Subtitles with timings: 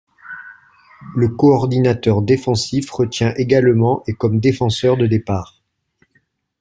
[1.15, 5.61] Le coordinateur défensif retient également et comme défenseurs de départ.